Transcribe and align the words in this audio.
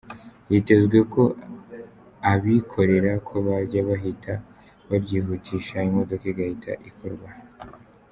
Hitezwe 0.49 0.97
ko 1.13 1.23
abikorera 2.31 3.11
bo 3.25 3.37
bajya 3.47 3.79
bahita 3.89 4.33
babyihutsha, 4.89 5.77
imodoka 5.89 6.23
igahita 6.31 6.71
ikorwa. 6.89 7.29